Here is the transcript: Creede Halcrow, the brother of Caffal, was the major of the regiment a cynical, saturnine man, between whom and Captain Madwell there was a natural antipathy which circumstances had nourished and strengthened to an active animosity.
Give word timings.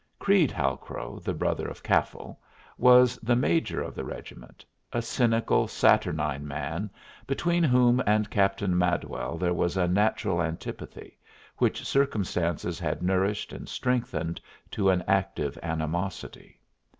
Creede 0.17 0.49
Halcrow, 0.51 1.19
the 1.19 1.35
brother 1.35 1.67
of 1.67 1.83
Caffal, 1.83 2.39
was 2.79 3.17
the 3.17 3.35
major 3.35 3.83
of 3.83 3.93
the 3.93 4.03
regiment 4.03 4.65
a 4.91 4.99
cynical, 4.99 5.67
saturnine 5.67 6.47
man, 6.47 6.89
between 7.27 7.63
whom 7.63 8.01
and 8.07 8.27
Captain 8.31 8.75
Madwell 8.75 9.37
there 9.37 9.53
was 9.53 9.77
a 9.77 9.87
natural 9.87 10.41
antipathy 10.41 11.19
which 11.57 11.85
circumstances 11.85 12.79
had 12.79 13.03
nourished 13.03 13.53
and 13.53 13.69
strengthened 13.69 14.41
to 14.71 14.89
an 14.89 15.03
active 15.07 15.55
animosity. 15.61 16.59